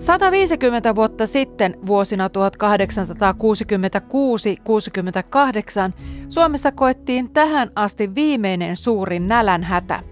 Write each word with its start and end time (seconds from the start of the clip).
150 0.00 0.94
vuotta 0.94 1.26
sitten, 1.26 1.74
vuosina 1.86 2.28
1866-68, 2.28 2.30
Suomessa 6.28 6.72
koettiin 6.72 7.32
tähän 7.32 7.70
asti 7.74 8.14
viimeinen 8.14 8.76
suurin 8.76 9.28
nälänhätä. 9.28 10.02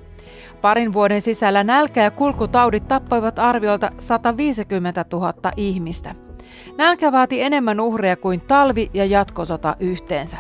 Parin 0.60 0.92
vuoden 0.92 1.22
sisällä 1.22 1.64
nälkä- 1.64 2.02
ja 2.02 2.10
kulkutaudit 2.10 2.88
tappoivat 2.88 3.38
arviolta 3.38 3.90
150 3.98 5.04
000 5.12 5.32
ihmistä. 5.56 6.14
Nälkä 6.78 7.12
vaati 7.12 7.42
enemmän 7.42 7.80
uhreja 7.80 8.16
kuin 8.16 8.40
talvi- 8.40 8.90
ja 8.94 9.04
jatkosota 9.04 9.76
yhteensä. 9.80 10.36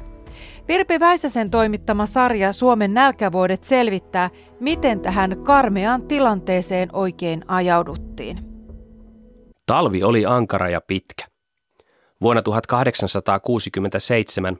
Virpi 0.68 1.00
Väisäsen 1.00 1.50
toimittama 1.50 2.06
sarja 2.06 2.52
Suomen 2.52 2.94
nälkävuodet 2.94 3.64
selvittää, 3.64 4.30
miten 4.60 5.00
tähän 5.00 5.36
karmeaan 5.42 6.02
tilanteeseen 6.02 6.88
oikein 6.92 7.44
ajauduttiin. 7.46 8.47
Talvi 9.68 10.02
oli 10.02 10.26
ankara 10.26 10.68
ja 10.68 10.80
pitkä. 10.80 11.24
Vuonna 12.20 12.42
1867, 12.42 14.58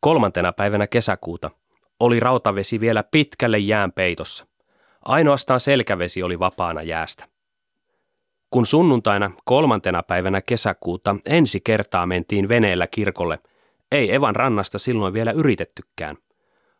kolmantena 0.00 0.52
päivänä 0.52 0.86
kesäkuuta, 0.86 1.50
oli 2.00 2.20
rautavesi 2.20 2.80
vielä 2.80 3.04
pitkälle 3.10 3.58
jään 3.58 3.92
peitossa. 3.92 4.46
Ainoastaan 5.04 5.60
selkävesi 5.60 6.22
oli 6.22 6.38
vapaana 6.38 6.82
jäästä. 6.82 7.28
Kun 8.50 8.66
sunnuntaina 8.66 9.30
kolmantena 9.44 10.02
päivänä 10.02 10.40
kesäkuuta 10.40 11.16
ensi 11.26 11.60
kertaa 11.64 12.06
mentiin 12.06 12.48
veneellä 12.48 12.86
kirkolle, 12.86 13.38
ei 13.92 14.14
Evan 14.14 14.36
rannasta 14.36 14.78
silloin 14.78 15.14
vielä 15.14 15.32
yritettykään. 15.32 16.16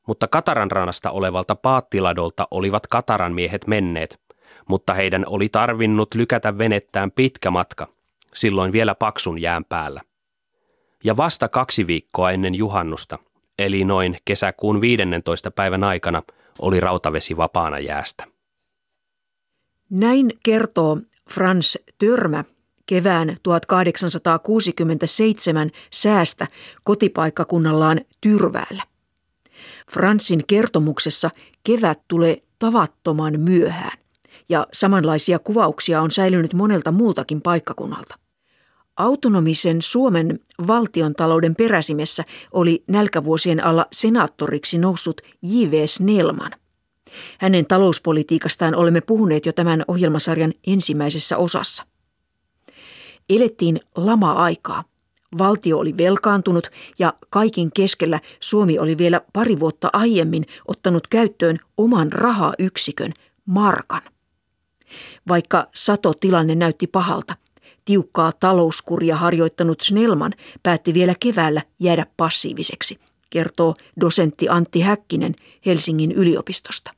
Mutta 0.06 0.28
Kataran 0.28 0.70
rannasta 0.70 1.10
olevalta 1.10 1.54
paattiladolta 1.54 2.48
olivat 2.50 2.86
Kataran 2.86 3.34
miehet 3.34 3.66
menneet, 3.66 4.27
mutta 4.68 4.94
heidän 4.94 5.24
oli 5.26 5.48
tarvinnut 5.48 6.14
lykätä 6.14 6.58
venettään 6.58 7.10
pitkä 7.10 7.50
matka, 7.50 7.88
silloin 8.34 8.72
vielä 8.72 8.94
paksun 8.94 9.42
jään 9.42 9.64
päällä. 9.64 10.00
Ja 11.04 11.16
vasta 11.16 11.48
kaksi 11.48 11.86
viikkoa 11.86 12.30
ennen 12.30 12.54
juhannusta, 12.54 13.18
eli 13.58 13.84
noin 13.84 14.16
kesäkuun 14.24 14.80
15. 14.80 15.50
päivän 15.50 15.84
aikana, 15.84 16.22
oli 16.58 16.80
rautavesi 16.80 17.36
vapaana 17.36 17.78
jäästä. 17.78 18.24
Näin 19.90 20.32
kertoo 20.42 20.98
Frans 21.30 21.78
Törmä 21.98 22.44
kevään 22.86 23.36
1867 23.42 25.70
säästä 25.92 26.46
kotipaikkakunnallaan 26.84 28.00
Tyrväällä. 28.20 28.82
Fransin 29.92 30.46
kertomuksessa 30.46 31.30
kevät 31.64 31.98
tulee 32.08 32.42
tavattoman 32.58 33.40
myöhään 33.40 33.98
ja 34.48 34.66
samanlaisia 34.72 35.38
kuvauksia 35.38 36.02
on 36.02 36.10
säilynyt 36.10 36.54
monelta 36.54 36.92
muultakin 36.92 37.40
paikkakunnalta. 37.40 38.18
Autonomisen 38.96 39.82
Suomen 39.82 40.40
valtiontalouden 40.66 41.54
peräsimessä 41.56 42.24
oli 42.52 42.84
nälkävuosien 42.86 43.64
alla 43.64 43.86
senaattoriksi 43.92 44.78
noussut 44.78 45.20
J.V. 45.42 45.86
Snellman. 45.86 46.52
Hänen 47.38 47.66
talouspolitiikastaan 47.66 48.74
olemme 48.74 49.00
puhuneet 49.00 49.46
jo 49.46 49.52
tämän 49.52 49.84
ohjelmasarjan 49.88 50.52
ensimmäisessä 50.66 51.36
osassa. 51.36 51.84
Elettiin 53.30 53.80
lama-aikaa. 53.96 54.84
Valtio 55.38 55.78
oli 55.78 55.96
velkaantunut 55.96 56.70
ja 56.98 57.14
kaikin 57.30 57.70
keskellä 57.74 58.20
Suomi 58.40 58.78
oli 58.78 58.98
vielä 58.98 59.20
pari 59.32 59.60
vuotta 59.60 59.90
aiemmin 59.92 60.44
ottanut 60.68 61.06
käyttöön 61.06 61.58
oman 61.76 62.12
rahayksikön, 62.12 63.12
markan. 63.46 64.02
Vaikka 65.28 65.66
satotilanne 65.74 66.54
näytti 66.54 66.86
pahalta, 66.86 67.34
tiukkaa 67.84 68.32
talouskuria 68.32 69.16
harjoittanut 69.16 69.80
Snellman 69.80 70.32
päätti 70.62 70.94
vielä 70.94 71.14
keväällä 71.20 71.62
jäädä 71.80 72.06
passiiviseksi, 72.16 72.98
kertoo 73.30 73.74
dosentti 74.00 74.48
Antti 74.48 74.80
Häkkinen 74.80 75.34
Helsingin 75.66 76.12
yliopistosta. 76.12 76.90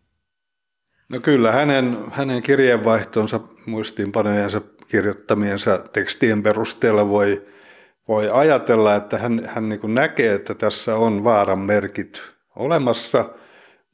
No 1.09 1.21
kyllä, 1.21 1.53
hänen, 1.53 1.99
hänen 2.13 2.43
kirjeenvaihtonsa, 2.43 3.41
muistiinpanojensa 3.67 4.61
kirjoittamiensa 4.89 5.79
tekstien 5.79 6.43
perusteella 6.43 7.09
voi, 7.09 7.47
voi 8.09 8.31
ajatella, 8.31 8.95
että 8.95 9.19
hän, 9.19 9.43
hän 9.47 9.69
niin 9.69 9.95
näkee, 9.95 10.35
että 10.35 10.55
tässä 10.55 10.97
on 10.97 11.25
vaaran 11.25 11.59
merkit 11.59 12.23
olemassa– 12.57 13.25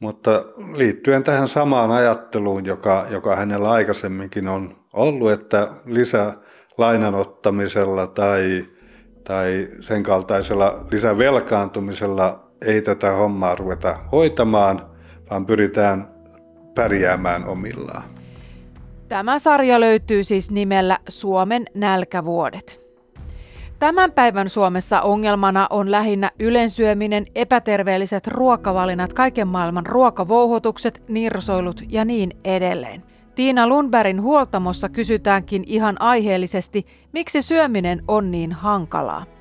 mutta 0.00 0.30
liittyen 0.74 1.22
tähän 1.22 1.48
samaan 1.48 1.90
ajatteluun, 1.90 2.66
joka, 2.66 3.06
joka 3.10 3.36
hänellä 3.36 3.70
aikaisemminkin 3.70 4.48
on 4.48 4.76
ollut, 4.92 5.30
että 5.30 5.68
lisälainanottamisella 5.84 8.06
tai, 8.06 8.66
tai 9.24 9.68
sen 9.80 10.02
kaltaisella 10.02 10.86
lisävelkaantumisella 10.90 12.50
ei 12.66 12.82
tätä 12.82 13.12
hommaa 13.12 13.54
ruveta 13.54 13.98
hoitamaan, 14.12 14.90
vaan 15.30 15.46
pyritään 15.46 16.08
pärjäämään 16.74 17.44
omillaan. 17.44 18.04
Tämä 19.08 19.38
sarja 19.38 19.80
löytyy 19.80 20.24
siis 20.24 20.50
nimellä 20.50 20.98
Suomen 21.08 21.64
nälkävuodet. 21.74 22.85
Tämän 23.78 24.12
päivän 24.12 24.48
Suomessa 24.48 25.00
ongelmana 25.00 25.66
on 25.70 25.90
lähinnä 25.90 26.30
ylensyöminen, 26.40 27.26
epäterveelliset 27.34 28.26
ruokavalinnat, 28.26 29.12
kaiken 29.12 29.48
maailman 29.48 29.86
ruokavouhotukset, 29.86 31.02
nirsoilut 31.08 31.82
ja 31.88 32.04
niin 32.04 32.30
edelleen. 32.44 33.02
Tiina 33.34 33.68
Lundbergin 33.68 34.22
huoltamossa 34.22 34.88
kysytäänkin 34.88 35.64
ihan 35.66 36.02
aiheellisesti, 36.02 36.86
miksi 37.12 37.42
syöminen 37.42 38.02
on 38.08 38.30
niin 38.30 38.52
hankalaa. 38.52 39.35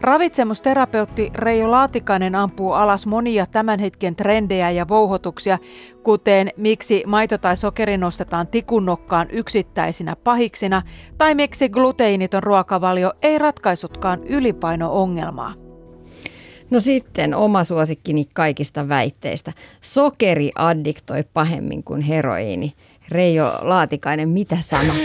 Ravitsemusterapeutti 0.00 1.30
Reijo 1.34 1.70
Laatikainen 1.70 2.34
ampuu 2.34 2.72
alas 2.72 3.06
monia 3.06 3.46
tämän 3.46 3.80
hetken 3.80 4.16
trendejä 4.16 4.70
ja 4.70 4.88
vouhotuksia, 4.88 5.58
kuten 6.02 6.50
miksi 6.56 7.02
maito 7.06 7.38
tai 7.38 7.56
sokeri 7.56 7.96
nostetaan 7.96 8.46
tikunnokkaan 8.46 9.30
yksittäisinä 9.30 10.16
pahiksina, 10.16 10.82
tai 11.18 11.34
miksi 11.34 11.68
gluteiniton 11.68 12.42
ruokavalio 12.42 13.12
ei 13.22 13.38
ratkaisutkaan 13.38 14.24
ylipaino-ongelmaa. 14.24 15.54
No 16.70 16.80
sitten 16.80 17.34
oma 17.34 17.64
suosikkini 17.64 18.28
kaikista 18.34 18.88
väitteistä. 18.88 19.52
Sokeri 19.80 20.50
addiktoi 20.54 21.24
pahemmin 21.34 21.84
kuin 21.84 22.02
heroiini. 22.02 22.72
Reijo 23.08 23.58
Laatikainen, 23.60 24.28
mitä 24.28 24.56
sanot? 24.60 24.96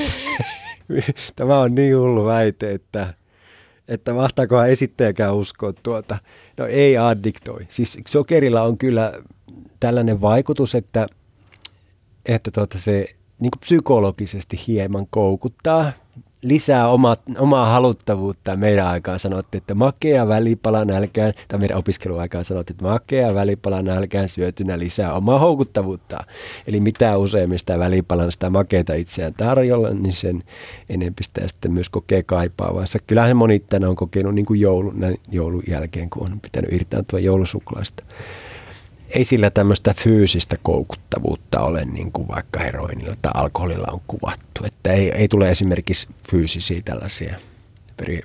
Tämä 1.36 1.60
on 1.60 1.76
niin 1.76 1.98
hullu 1.98 2.26
väite, 2.26 2.72
että 2.72 3.14
että 3.90 4.14
mahtaakohan 4.14 4.70
esittäjäkään 4.70 5.36
uskoa 5.36 5.74
tuota. 5.84 6.18
No 6.58 6.66
ei 6.66 6.98
addiktoi. 6.98 7.68
Siis 7.70 7.98
sokerilla 8.08 8.62
on 8.62 8.78
kyllä 8.78 9.14
tällainen 9.80 10.22
vaikutus, 10.22 10.76
että, 10.76 11.08
että 12.26 12.52
tuota 12.52 12.80
se 12.80 13.06
niin 13.40 13.52
psykologisesti 13.60 14.60
hieman 14.68 15.06
koukuttaa 15.10 15.92
lisää 16.42 16.88
oma, 16.88 17.18
omaa 17.38 17.66
haluttavuutta. 17.66 18.58
Meidän 18.58 18.88
aikaan 18.88 19.20
sanottiin, 19.20 19.62
että 19.62 19.76
makea 19.76 20.28
välipala 20.28 20.86
nälkään, 20.86 21.34
tai 21.48 21.60
meidän 21.60 21.78
opiskeluaikaan 21.78 22.46
sanottiin, 22.46 22.76
että 22.76 22.86
makea 22.86 23.34
välipala 23.34 23.82
nälkään 23.82 24.30
syötynä 24.30 24.80
lisää 24.80 25.14
omaa 25.14 25.40
houkuttavuutta. 25.40 26.24
Eli 26.68 26.80
mitä 26.80 27.18
useammin 27.18 27.60
sitä 27.60 27.80
välipalan 27.80 28.32
sitä 28.32 28.50
makeita 28.50 28.94
itseään 28.94 29.34
tarjolla, 29.34 29.90
niin 29.90 30.14
sen 30.14 30.44
enemmän 30.90 31.14
sitä 31.22 31.48
sitten 31.48 31.72
myös 31.72 31.90
kokee 31.90 32.24
kaipaavansa. 32.24 33.00
Kyllähän 33.08 33.38
moni 33.38 33.60
tänä 33.60 33.90
on 33.90 33.96
kokenut 33.96 34.36
niin 34.36 34.46
kuin 34.46 34.60
joulun, 34.60 35.18
joulun 35.32 35.64
jälkeen, 35.68 36.10
kun 36.10 36.32
on 36.32 36.40
pitänyt 36.40 36.74
irtaantua 36.74 37.20
joulusuklaista 37.20 38.04
ei 39.16 39.26
sillä 39.26 39.50
tämmöistä 39.50 39.94
fyysistä 39.94 40.58
koukuttavuutta 40.64 41.60
ole 41.60 41.86
niin 41.86 42.12
kuin 42.12 42.28
vaikka 42.28 42.60
heroinilla 42.60 43.16
tai 43.22 43.32
alkoholilla 43.36 43.88
on 43.92 44.02
kuvattu. 44.08 44.66
Että 44.66 44.92
ei, 44.92 45.12
ei 45.12 45.28
tule 45.28 45.50
esimerkiksi 45.50 46.08
fyysisiä 46.32 46.82
tällaisia 46.86 47.36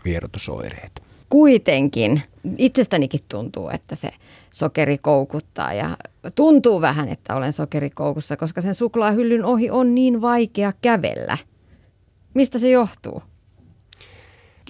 vierotusoireita. 0.04 1.02
Kuitenkin 1.28 2.22
itsestänikin 2.58 3.20
tuntuu, 3.28 3.68
että 3.68 3.94
se 3.94 4.10
sokeri 4.50 4.98
koukuttaa 4.98 5.72
ja 5.72 5.96
tuntuu 6.34 6.80
vähän, 6.80 7.08
että 7.08 7.34
olen 7.34 7.52
sokerikoukussa, 7.52 8.36
koska 8.36 8.60
sen 8.60 8.74
suklaahyllyn 8.74 9.44
ohi 9.44 9.70
on 9.70 9.94
niin 9.94 10.20
vaikea 10.20 10.72
kävellä. 10.82 11.38
Mistä 12.34 12.58
se 12.58 12.70
johtuu? 12.70 13.22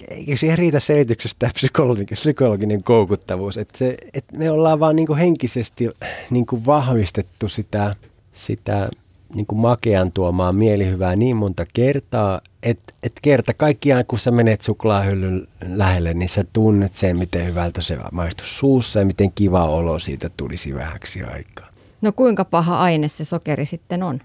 Eikö 0.09 0.37
siihen 0.37 0.57
riitä 0.57 0.79
selityksestä 0.79 1.49
psykologinen, 1.53 2.07
psykologinen 2.11 2.83
koukuttavuus, 2.83 3.57
että, 3.57 3.77
se, 3.77 3.97
että 4.13 4.37
me 4.37 4.51
ollaan 4.51 4.79
vaan 4.79 4.95
niin 4.95 5.07
kuin 5.07 5.19
henkisesti 5.19 5.89
niin 6.29 6.45
kuin 6.45 6.65
vahvistettu 6.65 7.49
sitä, 7.49 7.95
sitä 8.33 8.89
niin 9.33 9.45
kuin 9.45 9.59
makean 9.59 10.11
tuomaa 10.11 10.51
mielihyvää 10.51 11.15
niin 11.15 11.35
monta 11.35 11.65
kertaa, 11.73 12.41
että 12.63 12.93
et 13.03 13.13
kerta 13.21 13.53
kaikkiaan 13.53 14.05
kun 14.07 14.19
sä 14.19 14.31
menet 14.31 14.61
suklaahyllyn 14.61 15.47
lähelle, 15.67 16.13
niin 16.13 16.29
sä 16.29 16.45
tunnet 16.53 16.95
sen, 16.95 17.17
miten 17.17 17.45
hyvältä 17.45 17.81
se 17.81 17.97
maistuu 18.11 18.45
suussa 18.47 18.99
ja 18.99 19.05
miten 19.05 19.31
kiva 19.31 19.65
olo 19.65 19.99
siitä 19.99 20.29
tulisi 20.37 20.75
vähäksi 20.75 21.23
aikaa. 21.23 21.69
No 22.01 22.11
kuinka 22.11 22.45
paha 22.45 22.79
aine 22.79 23.07
se 23.07 23.25
sokeri 23.25 23.65
sitten 23.65 24.03
on? 24.03 24.21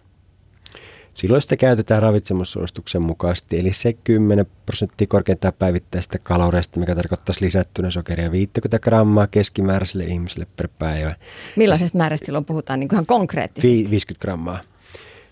Silloin 1.21 1.43
sitä 1.43 1.57
käytetään 1.57 2.03
ravitsemussuosituksen 2.03 3.03
mukaisesti, 3.03 3.59
eli 3.59 3.73
se 3.73 3.93
10 3.93 4.47
prosenttia 4.67 5.07
korkeintaan 5.07 5.53
päivittäistä 5.59 6.19
kaloreista, 6.19 6.81
mikä 6.81 6.95
tarkoittaisi 6.95 7.45
lisättynä 7.45 7.91
sokeria 7.91 8.33
50 8.33 8.79
grammaa 8.79 9.27
keskimääräiselle 9.27 10.05
ihmiselle 10.05 10.47
per 10.57 10.69
päivä. 10.79 11.15
Millaisesta 11.57 11.99
määrästä 11.99 12.27
silloin 12.27 12.45
puhutaan 12.45 12.81
niin 12.81 12.89
ihan 12.93 13.07
konkreettisesti? 13.07 13.91
50 13.91 14.23
grammaa. 14.23 14.61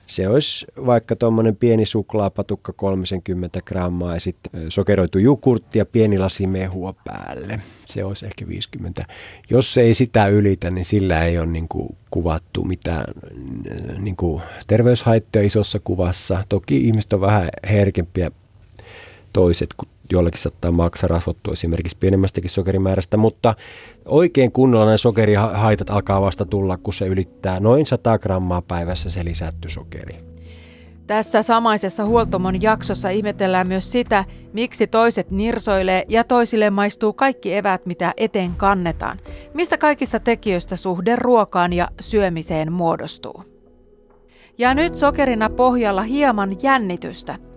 Se 0.09 0.29
olisi 0.29 0.67
vaikka 0.87 1.17
tuommoinen 1.17 1.57
pieni 1.57 1.87
suklaapatukka 1.87 2.73
30 2.73 3.61
grammaa 3.63 4.15
ja 4.15 4.21
sitten 4.21 4.73
sokeroitu 4.73 5.19
jogurtti 5.19 5.79
ja 5.79 5.87
pieni 5.87 6.19
lasi 6.19 6.47
mehua 6.47 6.95
päälle. 7.05 7.61
Se 7.87 8.05
olisi 8.05 8.27
ehkä 8.27 8.49
50. 8.49 9.07
Jos 9.51 9.75
se 9.75 9.81
ei 9.81 9.95
sitä 9.95 10.27
ylitä, 10.27 10.71
niin 10.71 10.85
sillä 10.85 11.25
ei 11.25 11.39
ole 11.39 11.47
niin 11.47 11.69
kuin 11.69 11.97
kuvattu 12.11 12.65
mitään 12.65 13.05
niin 13.99 14.17
kuin 14.17 14.43
terveyshaittoja 14.67 15.45
isossa 15.45 15.81
kuvassa. 15.85 16.45
Toki 16.49 16.87
ihmiset 16.87 17.13
on 17.13 17.21
vähän 17.21 17.49
herkempiä 17.69 18.31
toiset 19.33 19.75
kuin 19.77 19.89
jollekin 20.13 20.41
saattaa 20.41 20.71
maksaa 20.71 21.09
rasvottua 21.09 21.53
esimerkiksi 21.53 21.97
pienemmästäkin 22.01 22.51
sokerimäärästä, 22.51 23.17
mutta 23.17 23.55
oikein 24.05 24.53
kunnolla 24.53 24.85
nämä 24.85 24.97
sokerihaitat 24.97 25.91
alkaa 25.91 26.21
vasta 26.21 26.45
tulla, 26.45 26.77
kun 26.77 26.95
se 26.95 27.07
ylittää 27.07 27.61
noin 27.61 27.87
100 27.87 28.19
grammaa 28.19 28.63
päivässä 28.63 29.11
se 29.11 29.25
lisätty 29.25 29.69
sokeri. 29.69 30.17
Tässä 31.07 31.43
samaisessa 31.43 32.05
huoltomon 32.05 32.63
jaksossa 32.63 33.09
ihmetellään 33.09 33.67
myös 33.67 33.93
sitä, 33.93 34.25
miksi 34.53 34.87
toiset 34.87 35.31
nirsoilee 35.31 36.05
ja 36.09 36.25
toisille 36.25 36.71
maistuu 36.71 37.13
kaikki 37.13 37.55
evät, 37.55 37.87
mitä 37.87 38.15
eteen 38.17 38.53
kannetaan. 38.57 39.19
Mistä 39.55 39.79
kaikista 39.79 40.21
tekijöistä 40.21 40.77
suhde 40.77 41.17
ruokaan 41.17 41.73
ja 41.73 41.89
syömiseen 42.01 42.73
muodostuu. 42.73 43.45
Ja 44.59 44.75
nyt 44.75 44.95
sokerina 44.95 45.51
pohjalla 45.51 46.03
hieman 46.03 46.57
jännitystä– 46.63 47.39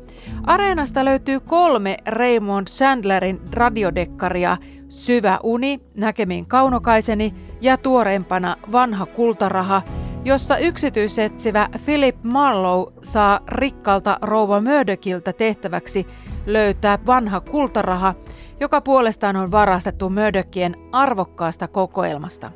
Areenasta 0.45 1.05
löytyy 1.05 1.39
kolme 1.39 1.97
Raymond 2.07 2.67
Sandlerin 2.67 3.41
radiodekkaria 3.53 4.57
Syvä 4.89 5.39
uni, 5.43 5.79
Näkemiin 5.97 6.47
kaunokaiseni 6.47 7.33
ja 7.61 7.77
tuoreempana 7.77 8.55
Vanha 8.71 9.05
kultaraha, 9.05 9.81
jossa 10.25 10.57
yksityisetsivä 10.57 11.69
Philip 11.85 12.23
Marlowe 12.23 12.93
saa 13.03 13.39
rikkalta 13.47 14.17
rouva 14.21 14.61
Murdochilta 14.61 15.33
tehtäväksi 15.33 16.07
löytää 16.45 16.99
vanha 17.05 17.39
kultaraha, 17.39 18.15
joka 18.59 18.81
puolestaan 18.81 19.35
on 19.35 19.51
varastettu 19.51 20.09
Murdochien 20.09 20.75
arvokkaasta 20.91 21.67
kokoelmasta. 21.67 22.51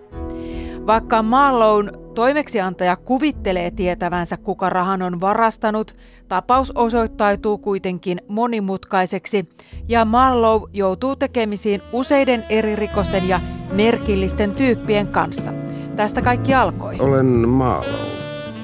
Vaikka 0.87 1.23
Marlown 1.23 2.04
toimeksiantaja 2.15 2.95
kuvittelee 2.95 3.71
tietävänsä, 3.71 4.37
kuka 4.37 4.69
rahan 4.69 5.01
on 5.01 5.21
varastanut, 5.21 5.95
tapaus 6.27 6.71
osoittautuu 6.75 7.57
kuitenkin 7.57 8.21
monimutkaiseksi 8.27 9.49
ja 9.87 10.05
Marlow 10.05 10.63
joutuu 10.73 11.15
tekemisiin 11.15 11.81
useiden 11.91 12.45
eri 12.49 12.75
rikosten 12.75 13.27
ja 13.27 13.39
merkillisten 13.71 14.55
tyyppien 14.55 15.07
kanssa. 15.07 15.53
Tästä 15.95 16.21
kaikki 16.21 16.53
alkoi. 16.53 16.95
Olen 16.99 17.25
Marlow, 17.49 18.09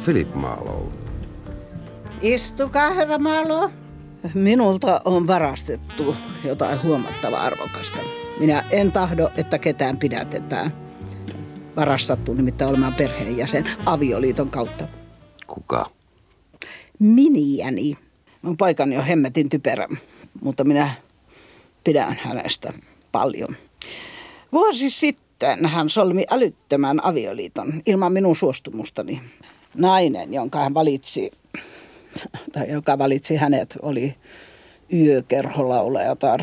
Philip 0.04 0.36
Marlow. 0.36 0.82
Istukaa, 2.22 2.90
herra 2.90 3.20
Marlow. 3.20 3.72
Minulta 4.34 5.02
on 5.06 5.28
varastettu 5.28 6.16
jotain 6.44 6.84
huomattavaa 6.84 7.42
arvokasta. 7.42 7.98
Minä 8.40 8.64
en 8.72 8.92
tahdo, 8.92 9.30
että 9.38 9.60
ketään 9.60 9.98
pidätetään 9.98 10.72
varas 11.76 12.08
sattuu 12.08 12.36
nimittäin 12.36 12.70
olemaan 12.70 12.94
perheenjäsen 12.94 13.70
avioliiton 13.86 14.50
kautta. 14.50 14.88
Kuka? 15.48 15.86
Miniäni. 17.00 17.98
Mun 18.42 18.58
paikani 18.58 18.98
on 18.98 19.04
hemmetin 19.04 19.50
typerä, 19.50 19.88
mutta 20.42 20.64
minä 20.64 20.90
pidän 21.84 22.18
hänestä 22.22 22.74
paljon. 23.12 23.56
Vuosi 24.52 24.90
sitten 24.90 25.66
hän 25.66 25.90
solmi 25.90 26.26
älyttömän 26.32 27.06
avioliiton 27.06 27.82
ilman 27.86 28.14
minun 28.14 28.36
suostumustani. 28.36 29.22
Nainen, 29.76 30.34
jonka 30.34 30.60
hän 30.60 30.74
valitsi, 30.74 31.32
tai 32.52 32.70
joka 32.72 32.98
valitsi 32.98 33.36
hänet, 33.36 33.78
oli 33.82 34.16
yökerholaulajatar 34.94 36.42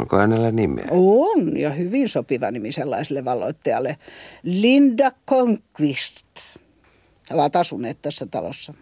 Onko 0.00 0.16
hänellä 0.16 0.50
nimeä? 0.52 0.88
On, 0.90 1.58
ja 1.58 1.70
hyvin 1.70 2.08
sopiva 2.08 2.50
nimi 2.50 2.72
sellaiselle 2.72 3.24
valloittajalle. 3.24 3.96
Linda 4.42 5.12
Conquist. 5.28 6.26
He 7.30 7.34
ovat 7.34 7.56
asuneet 7.56 8.02
tässä 8.02 8.26
talossa. 8.26 8.74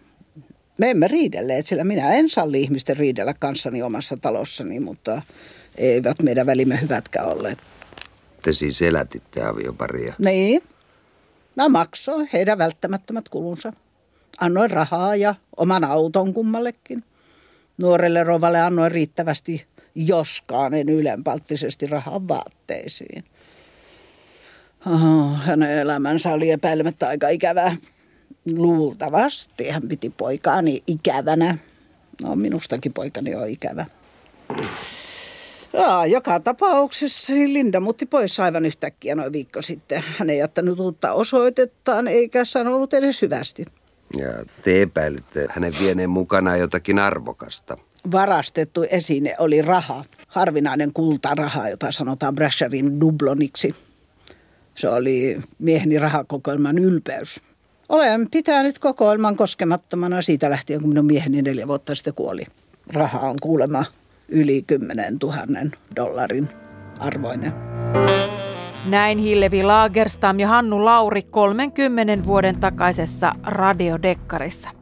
Me 0.77 0.89
emme 0.89 1.07
riidelleet, 1.07 1.65
sillä 1.65 1.83
minä 1.83 2.13
en 2.13 2.29
salli 2.29 2.61
ihmisten 2.61 2.97
riidellä 2.97 3.33
kanssani 3.33 3.81
omassa 3.81 4.17
talossani, 4.17 4.79
mutta 4.79 5.21
eivät 5.77 6.21
meidän 6.21 6.45
välimme 6.45 6.81
hyvätkään 6.81 7.27
olleet. 7.27 7.59
Te 8.43 8.53
siis 8.53 8.81
elätitte 8.81 9.45
avioparia? 9.45 10.13
Niin. 10.19 10.63
Mä 11.55 11.69
maksoin 11.69 12.29
heidän 12.33 12.57
välttämättömät 12.57 13.29
kulunsa. 13.29 13.73
Annoin 14.39 14.71
rahaa 14.71 15.15
ja 15.15 15.35
oman 15.57 15.83
auton 15.83 16.33
kummallekin. 16.33 17.03
Nuorelle 17.77 18.23
rovalle 18.23 18.61
annoin 18.61 18.91
riittävästi 18.91 19.65
joskaan 20.07 20.73
en 20.73 20.89
ylenpalttisesti 20.89 21.87
rahaa 21.87 22.27
vaatteisiin. 22.27 23.23
Oho, 24.85 25.35
hänen 25.35 25.71
elämänsä 25.71 26.29
oli 26.29 26.51
epäilemättä 26.51 27.07
aika 27.07 27.29
ikävää. 27.29 27.75
Luultavasti 28.55 29.69
hän 29.69 29.87
piti 29.87 30.09
poikaani 30.09 30.83
ikävänä. 30.87 31.57
No 32.23 32.35
minustakin 32.35 32.93
poikani 32.93 33.35
on 33.35 33.49
ikävä. 33.49 33.85
Ja, 35.73 36.05
joka 36.05 36.39
tapauksessa 36.39 37.33
Linda 37.33 37.79
muutti 37.79 38.05
pois 38.05 38.39
aivan 38.39 38.65
yhtäkkiä 38.65 39.15
noin 39.15 39.33
viikko 39.33 39.61
sitten. 39.61 40.03
Hän 40.17 40.29
ei 40.29 40.37
jättänyt 40.37 40.79
uutta 40.79 41.13
osoitettaan 41.13 42.07
eikä 42.07 42.45
sanonut 42.45 42.93
edes 42.93 43.21
hyvästi. 43.21 43.65
Ja 44.17 44.45
te 44.63 44.81
epäilitte 44.81 45.47
hänen 45.49 45.73
vieneen 45.81 46.09
mukana 46.09 46.57
jotakin 46.57 46.99
arvokasta 46.99 47.77
varastettu 48.11 48.83
esine 48.89 49.35
oli 49.39 49.61
raha, 49.61 50.05
harvinainen 50.27 50.93
kultaraha, 50.93 51.69
jota 51.69 51.91
sanotaan 51.91 52.35
Brasherin 52.35 52.99
dubloniksi. 52.99 53.75
Se 54.75 54.89
oli 54.89 55.39
mieheni 55.59 55.99
rahakokoelman 55.99 56.77
ylpeys. 56.77 57.41
Olen 57.89 58.29
pitänyt 58.29 58.79
kokoelman 58.79 59.35
koskemattomana 59.35 60.21
siitä 60.21 60.49
lähtien, 60.49 60.81
kun 60.81 60.89
minun 60.89 61.05
mieheni 61.05 61.41
neljä 61.41 61.67
vuotta 61.67 61.95
sitten 61.95 62.13
kuoli. 62.13 62.45
Raha 62.93 63.19
on 63.19 63.35
kuulemma 63.41 63.85
yli 64.29 64.63
10 64.67 65.17
000 65.23 65.37
dollarin 65.95 66.49
arvoinen. 66.99 67.53
Näin 68.85 69.17
Hillevi 69.17 69.63
Lagerstam 69.63 70.39
ja 70.39 70.47
Hannu 70.47 70.85
Lauri 70.85 71.21
30 71.21 72.25
vuoden 72.25 72.59
takaisessa 72.59 73.33
radiodekkarissa. 73.43 74.78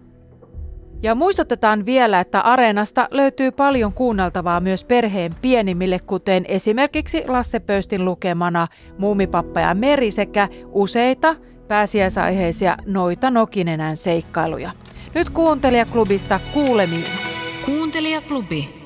Ja 1.04 1.16
muistutetaan 1.16 1.86
vielä, 1.86 2.20
että 2.20 2.42
Areenasta 2.42 3.08
löytyy 3.12 3.52
paljon 3.52 3.94
kuunneltavaa 3.94 4.60
myös 4.60 4.84
perheen 4.84 5.32
pienimmille, 5.42 6.00
kuten 6.00 6.46
esimerkiksi 6.48 7.24
Lasse 7.28 7.60
Pöystin 7.60 8.06
lukemana 8.06 8.68
Muumipappa 8.98 9.60
ja 9.60 9.74
Meri 9.74 10.12
sekä 10.12 10.48
useita 10.72 11.36
pääsiäisaiheisia 11.68 12.78
Noita 12.86 13.32
Nokinenän 13.32 13.98
seikkailuja. 13.98 14.72
Nyt 15.16 15.30
kuuntelijaklubista 15.30 16.40
kuulemiin. 16.54 17.12
Kuuntelijaklubi. 17.66 18.77